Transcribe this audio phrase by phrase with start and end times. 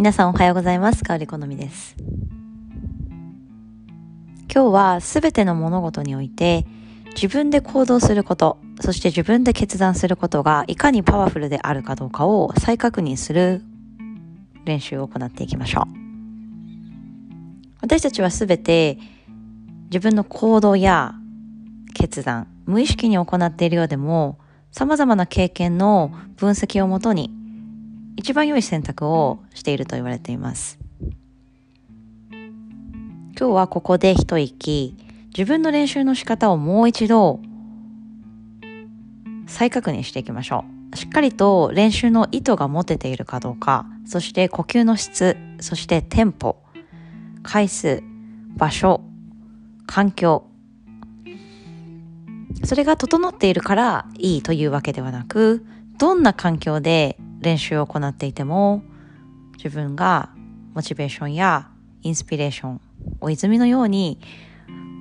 [0.00, 1.04] 皆さんおはようございます。
[1.04, 1.94] 香り好みです。
[4.50, 6.64] 今日はすべての物事において
[7.14, 13.62] 自分で行動すること、そして自分で決断することがいかにパワフルであるかどうかを再確認する
[14.64, 15.84] 練習を行っていきましょう。
[17.82, 18.96] 私たちはすべて
[19.90, 21.12] 自分の行動や
[21.92, 24.38] 決断、無意識に行っているようでも
[24.72, 27.38] 様々な経験の分析をもとに
[28.16, 30.78] 一番良い選択をしていると言われています。
[32.30, 34.96] 今日はここで一息、
[35.36, 37.40] 自分の練習の仕方をもう一度
[39.46, 40.96] 再確認していきましょう。
[40.96, 46.56] しっかりと練習の意図が持てているかどうか、そして呼吸の質、そしてテンポ、
[47.42, 48.02] 回数、
[48.56, 49.00] 場所、
[49.86, 50.44] 環境、
[52.64, 55.64] それが整っているからいいというわけではなく、
[55.98, 58.82] どんな環境で練習を行っていても、
[59.56, 60.30] 自分が
[60.74, 61.68] モチベーションや
[62.02, 62.80] インスピレーション
[63.20, 64.20] を泉のように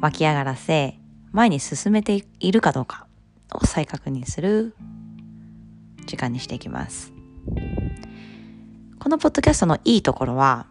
[0.00, 0.98] 湧き上がらせ、
[1.32, 3.06] 前に進めているかどうか
[3.52, 4.74] を再確認する
[6.06, 7.12] 時間にしていきます。
[8.98, 10.66] このポッドキャストのいいところは、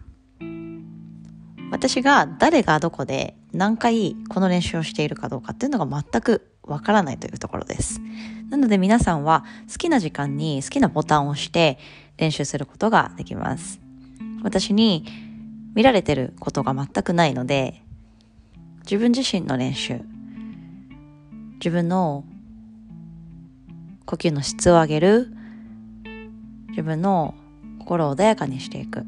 [1.70, 8.00] 私が誰がどこで何回この練習をしているかどうかっていうのが全くわからないというところです。
[8.50, 11.78] なので皆さんは好きな時間に好きなボタンを押して
[12.18, 13.80] 練習することができます。
[14.44, 15.06] 私に
[15.76, 17.82] 見られてることが全くないので、
[18.82, 20.02] 自分自身の練習、
[21.56, 22.24] 自分の
[24.06, 25.34] 呼吸の質を上げる、
[26.70, 27.36] 自分の
[27.80, 29.04] 心を穏やかにしていく、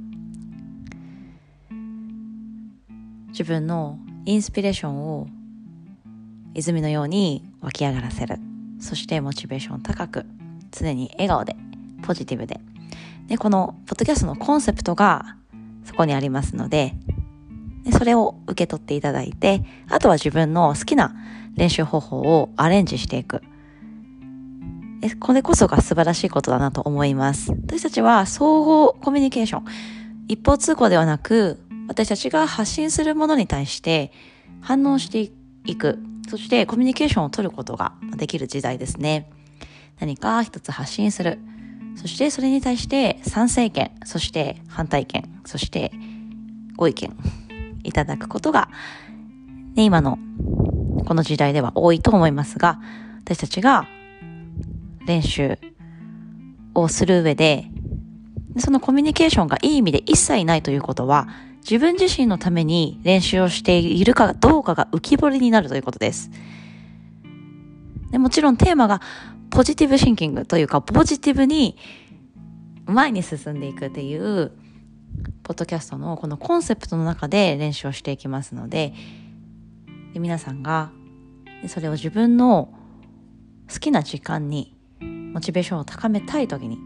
[3.30, 5.28] 自分のインスピレーションを
[6.54, 8.38] 泉のように湧き上がらせる。
[8.80, 10.26] そしてモチベーション高く、
[10.72, 11.56] 常に笑顔で、
[12.04, 12.60] ポジティブで。
[13.28, 15.36] で、このポッドキャストのコンセプトが
[15.84, 16.94] そこにありますので、
[17.84, 21.16] でそれを受け取っていただいて、あとは自分の好きな
[21.56, 23.42] 練習方法をアレンジしていく。
[25.02, 27.52] えこれこそが素晴らしいことだなと思います。
[27.52, 29.66] 私たちは総合コミュニケーション。
[30.28, 34.12] 一方通行ではなく、私たちが発信するものに対して
[34.62, 35.31] 反応して
[35.66, 36.00] いく。
[36.29, 39.29] そしてコミュニケーションを取ることができる時代ですね。
[40.00, 41.40] 何か一つ発信する。
[41.95, 45.91] そしてそれに対して賛成意見、そして反対意見、そして
[46.78, 47.18] ご意見
[47.84, 48.69] いただくことが、
[49.73, 50.19] ね、今の
[51.07, 52.79] この時代では多いと思いますが、
[53.23, 53.88] 私たちが
[55.07, 55.57] 練習
[56.75, 57.66] をする上で、
[58.59, 61.28] そのコミュニケーションがいい意味で一切ないということは、
[61.62, 66.31] 自分自身のために練習をしているかどうかが浮き彫りになるということです。
[68.12, 69.02] でもちろんテーマが
[69.50, 71.78] ポジティブシンキングというか、ポジティブに
[72.86, 74.52] 前に進んでいくっていう、
[75.44, 78.94] ポッドキャストのこのコンセプトの中で練習をしていきますので、
[80.14, 80.92] で皆さんが
[81.68, 82.74] それを自分の
[83.72, 84.75] 好きな時間に
[85.34, 86.78] モチベーションを高めたい時に、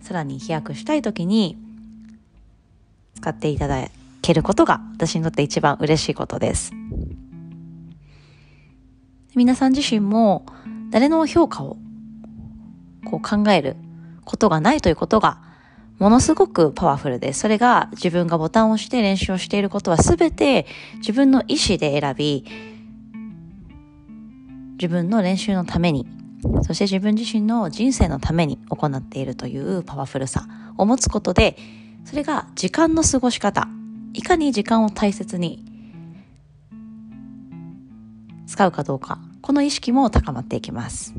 [0.00, 1.56] さらに飛躍したい時に
[3.24, 3.88] 使っていただ
[4.20, 6.72] けることが私にとって一番嬉しいことです。
[9.34, 10.44] 皆さん自身も
[10.90, 11.78] 誰の評価を
[13.06, 13.76] こう考える
[14.26, 15.40] ことがないということが
[15.98, 17.40] ものすごくパワフルです。
[17.40, 22.44] それが自分がボタンを押して練習をしていることはすべて自分の意思で選び、
[24.72, 26.06] 自分の練習のために、
[26.62, 30.46] そして自分自身の人生のために行っているというパワフルさ
[30.76, 31.56] を持つことで、
[32.04, 33.68] それが時間の過ごし方、
[34.12, 35.64] いかに時間を大切に
[38.46, 41.14] 使うかどうか、この意識も高まっていきます。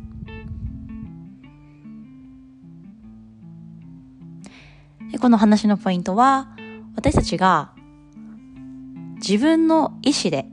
[5.11, 6.49] でこの話のポイントは、
[6.95, 7.71] 私たちが
[9.15, 10.45] 自分の意思で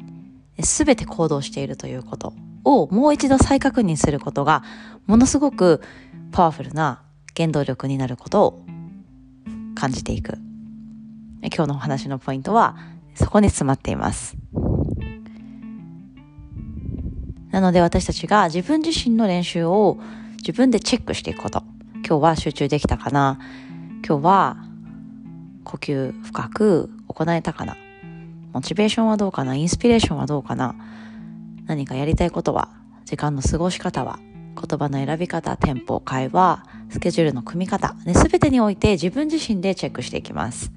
[0.59, 4.65] 全て行動しているということをもう一度再確認することが、
[5.07, 5.83] ものすごく
[6.33, 7.03] パワフルな
[7.37, 8.65] 原動力になることを
[9.83, 10.39] 感じていく。
[11.43, 12.77] 今日のお話のポイントは、
[13.17, 14.37] そこに詰まっています。
[17.51, 19.99] なので私たちが自分自身の練習を
[20.37, 21.65] 自分でチェックしていくこと。
[22.07, 23.41] 今日は集中できたかな
[24.07, 24.57] 今日は
[25.65, 27.77] 呼吸深く行えたかな
[28.53, 30.75] モチベーションはどうかなインスピレーションはどうかな
[31.67, 32.71] 何かやりたいことは
[33.05, 34.19] 時間の過ごし方は
[34.55, 40.71] 言葉の選び方、テンポ、会話、スケジュールの組み方、ね、全てにおいて自分自身でチェックしていきます。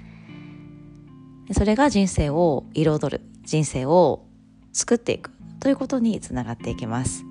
[1.52, 4.26] それが人生を彩る、人生を
[4.72, 5.30] 作っていく
[5.60, 7.26] ということにつながっていきます。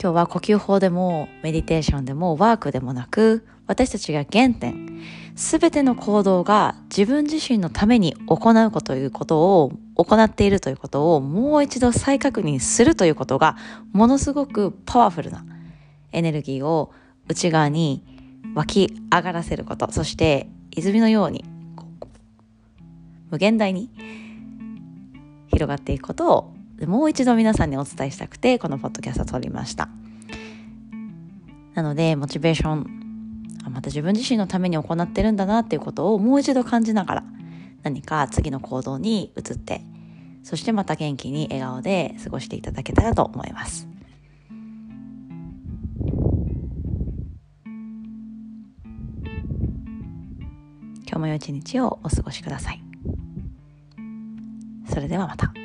[0.00, 5.00] 今今日は呼吸法でもメディテーションでもワークでもなく私たちが原点
[5.36, 13.56] すべての行動が自分自身のために行うことということを行っているということをもう一度再確認するということが
[13.92, 15.44] ものすごくパワフルな
[16.12, 16.92] エネルギーを
[17.28, 18.04] 内側に
[18.54, 21.44] 湧き上がらせることそして泉のように
[23.30, 23.90] 無限大に
[25.48, 26.54] 広がっていくことを
[26.86, 29.88] もう一度皆さんにお伝えしたくてこのポッドキャストを撮りました。
[31.74, 33.03] なのでモチベーション
[33.70, 37.24] また自分自身のために行ってるんだなっていうことをもう一度感じながら
[37.82, 39.82] 何か次の行動に移って
[40.42, 43.88] そしてまた元気に笑顔で過ごしていただけたらと思います
[51.06, 52.82] 今日も良い一日をお過ごしください。
[54.92, 55.63] それではまた。